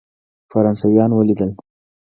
[0.51, 1.51] فرانسویان ولیدل.